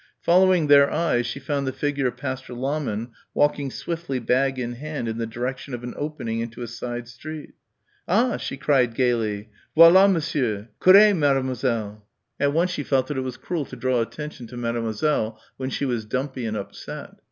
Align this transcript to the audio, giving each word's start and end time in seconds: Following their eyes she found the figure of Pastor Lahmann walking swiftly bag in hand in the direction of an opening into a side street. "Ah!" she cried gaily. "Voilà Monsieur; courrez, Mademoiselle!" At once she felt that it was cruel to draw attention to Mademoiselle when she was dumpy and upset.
Following 0.21 0.65
their 0.65 0.89
eyes 0.91 1.27
she 1.27 1.39
found 1.39 1.67
the 1.67 1.71
figure 1.71 2.07
of 2.07 2.17
Pastor 2.17 2.55
Lahmann 2.55 3.11
walking 3.35 3.69
swiftly 3.69 4.17
bag 4.17 4.57
in 4.57 4.73
hand 4.73 5.07
in 5.07 5.19
the 5.19 5.27
direction 5.27 5.75
of 5.75 5.83
an 5.83 5.93
opening 5.95 6.39
into 6.39 6.63
a 6.63 6.67
side 6.67 7.07
street. 7.07 7.53
"Ah!" 8.07 8.37
she 8.37 8.57
cried 8.57 8.95
gaily. 8.95 9.51
"Voilà 9.77 10.11
Monsieur; 10.11 10.69
courrez, 10.79 11.13
Mademoiselle!" 11.15 12.03
At 12.39 12.51
once 12.51 12.71
she 12.71 12.81
felt 12.81 13.05
that 13.09 13.17
it 13.17 13.21
was 13.21 13.37
cruel 13.37 13.65
to 13.65 13.75
draw 13.75 14.01
attention 14.01 14.47
to 14.47 14.57
Mademoiselle 14.57 15.39
when 15.57 15.69
she 15.69 15.85
was 15.85 16.03
dumpy 16.03 16.47
and 16.47 16.57
upset. 16.57 17.11